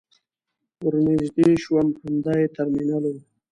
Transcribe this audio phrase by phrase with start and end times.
[0.83, 3.15] ور نژدې شوم همدا يې ترمینل و.